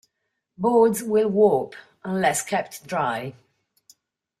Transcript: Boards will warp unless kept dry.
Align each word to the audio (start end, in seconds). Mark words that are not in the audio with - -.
Boards 0.57 1.03
will 1.03 1.27
warp 1.29 1.75
unless 2.03 2.41
kept 2.41 2.87
dry. 2.87 3.35